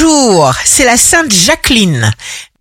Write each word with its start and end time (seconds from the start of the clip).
Bonjour, 0.00 0.54
c'est 0.64 0.84
la 0.84 0.96
Sainte 0.96 1.32
Jacqueline. 1.32 2.12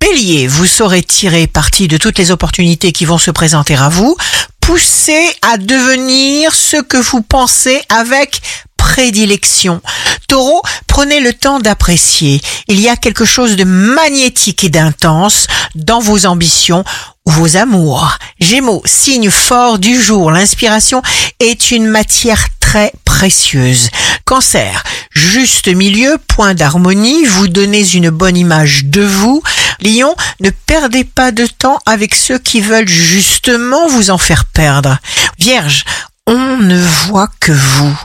Bélier, 0.01 0.47
vous 0.47 0.65
saurez 0.65 1.04
tirer 1.04 1.46
parti 1.46 1.88
de 1.88 1.98
toutes 1.98 2.17
les 2.17 2.32
opportunités 2.32 2.92
qui 2.92 3.06
vont 3.06 3.20
se 3.20 3.29
présenter 3.29 3.75
à 3.75 3.90
vous. 3.90 4.17
Poussez 4.60 5.29
à 5.44 5.58
devenir 5.58 6.52
ce 6.55 6.78
que 6.78 6.97
vous 6.97 7.21
pensez 7.21 7.79
avec 7.89 8.42
prédilection. 8.76 9.81
Taureau, 10.28 10.63
prenez 10.88 11.20
le 11.20 11.31
temps 11.31 11.60
d'apprécier. 11.60 12.42
Il 12.68 12.79
y 12.79 12.89
a 12.89 12.96
quelque 12.96 13.25
chose 13.25 13.55
de 13.55 13.65
magnétique 13.65 14.63
et 14.63 14.69
d'intense 14.69 15.45
dans 15.75 15.99
vos 15.99 16.25
ambitions 16.25 16.83
ou 17.25 17.31
vos 17.31 17.55
amours. 17.55 18.17
Gémeaux, 18.39 18.81
signe 18.85 19.29
fort 19.29 19.77
du 19.77 20.01
jour. 20.01 20.31
L'inspiration 20.31 21.04
est 21.39 21.69
une 21.69 21.85
matière 21.85 22.47
très 22.59 22.91
précieuse. 23.05 23.89
Cancer, 24.25 24.83
juste 25.18 25.68
milieu, 25.68 26.18
point 26.27 26.54
d'harmonie, 26.54 27.25
vous 27.25 27.47
donnez 27.47 27.89
une 27.95 28.11
bonne 28.11 28.38
image 28.38 28.86
de 28.86 29.01
vous. 29.01 29.42
Lion, 29.82 30.15
ne 30.39 30.51
perdez 30.51 31.04
pas 31.04 31.32
de 31.32 31.46
temps 31.46 31.79
avec 31.86 32.16
ceux 32.16 32.38
qui 32.38 32.61
veulent 32.61 32.88
justement 32.88 33.88
vous 33.88 34.11
en 34.11 34.17
faire 34.17 34.45
perdre. 34.45 34.97
Vierge, 35.39 35.83
on 36.28 36.58
ne 36.58 36.80
voit 36.80 37.30
que 37.39 37.52
vous. 37.52 38.00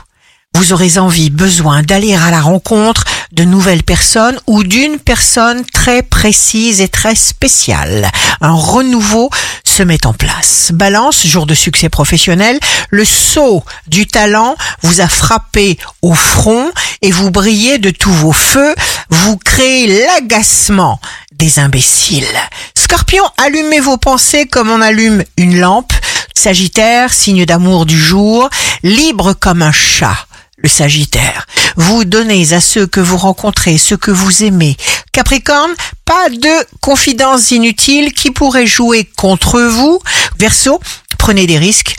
Vous 0.55 0.71
aurez 0.71 0.97
envie, 0.97 1.29
besoin 1.29 1.81
d'aller 1.81 2.15
à 2.15 2.29
la 2.29 2.41
rencontre 2.41 3.05
de 3.31 3.43
nouvelles 3.43 3.81
personnes 3.81 4.39
ou 4.45 4.63
d'une 4.63 4.99
personne 4.99 5.65
très 5.65 6.03
précise 6.03 6.79
et 6.79 6.87
très 6.87 7.15
spéciale. 7.15 8.09
Un 8.39 8.53
renouveau 8.53 9.31
se 9.63 9.81
met 9.81 10.05
en 10.05 10.13
place. 10.13 10.71
Balance, 10.71 11.25
jour 11.25 11.47
de 11.47 11.55
succès 11.55 11.89
professionnel, 11.89 12.59
le 12.91 13.03
saut 13.03 13.63
du 13.87 14.05
talent 14.05 14.55
vous 14.83 15.01
a 15.01 15.07
frappé 15.07 15.79
au 16.03 16.13
front 16.13 16.71
et 17.03 17.11
vous 17.11 17.29
brillez 17.29 17.77
de 17.77 17.91
tous 17.91 18.11
vos 18.11 18.31
feux, 18.31 18.73
vous 19.09 19.37
créez 19.37 20.05
l'agacement 20.05 20.99
des 21.33 21.59
imbéciles. 21.59 22.25
Scorpion, 22.75 23.23
allumez 23.37 23.81
vos 23.81 23.97
pensées 23.97 24.47
comme 24.47 24.71
on 24.71 24.81
allume 24.81 25.23
une 25.37 25.59
lampe. 25.59 25.93
Sagittaire, 26.33 27.13
signe 27.13 27.45
d'amour 27.45 27.85
du 27.85 27.99
jour, 27.99 28.49
libre 28.81 29.33
comme 29.33 29.61
un 29.61 29.71
chat 29.71 30.25
le 30.63 30.69
Sagittaire. 30.69 31.45
Vous 31.75 32.05
donnez 32.05 32.53
à 32.53 32.61
ceux 32.61 32.87
que 32.87 33.01
vous 33.01 33.17
rencontrez 33.17 33.77
ce 33.77 33.95
que 33.95 34.11
vous 34.11 34.43
aimez. 34.43 34.77
Capricorne, 35.11 35.73
pas 36.05 36.29
de 36.29 36.65
confidences 36.79 37.51
inutiles 37.51 38.13
qui 38.13 38.31
pourraient 38.31 38.65
jouer 38.65 39.09
contre 39.17 39.59
vous. 39.61 39.99
Verseau, 40.39 40.79
prenez 41.17 41.47
des 41.47 41.57
risques 41.57 41.95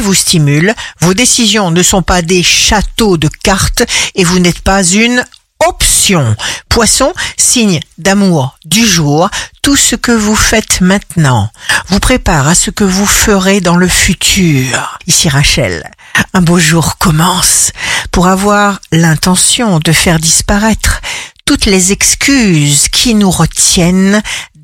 vous 0.00 0.14
stimulent. 0.14 0.74
Vos 1.00 1.14
décisions 1.14 1.70
ne 1.70 1.82
sont 1.82 2.02
pas 2.02 2.22
des 2.22 2.42
châteaux 2.42 3.16
de 3.16 3.28
cartes 3.28 3.82
et 4.14 4.24
vous 4.24 4.38
n'êtes 4.38 4.60
pas 4.60 4.82
une 4.84 5.24
option. 5.66 6.36
Poisson, 6.68 7.12
signe 7.36 7.80
d'amour 7.98 8.58
du 8.64 8.86
jour, 8.86 9.30
tout 9.62 9.76
ce 9.76 9.94
que 9.94 10.12
vous 10.12 10.34
faites 10.34 10.80
maintenant 10.80 11.50
vous 11.88 12.00
prépare 12.00 12.48
à 12.48 12.54
ce 12.54 12.70
que 12.70 12.84
vous 12.84 13.06
ferez 13.06 13.60
dans 13.60 13.76
le 13.76 13.88
futur. 13.88 14.98
Ici 15.06 15.28
Rachel, 15.28 15.88
un 16.34 16.40
beau 16.40 16.58
jour 16.58 16.98
commence 16.98 17.70
pour 18.10 18.26
avoir 18.26 18.80
l'intention 18.90 19.78
de 19.78 19.92
faire 19.92 20.18
disparaître 20.18 21.00
toutes 21.44 21.66
les 21.66 21.92
excuses 21.92 22.88
qui 22.88 23.14
nous 23.14 23.30
retiennent 23.30 24.22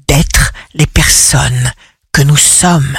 d'être 0.08 0.52
les 0.74 0.86
personnes 0.86 1.72
que 2.12 2.22
nous 2.22 2.36
sommes. 2.36 2.96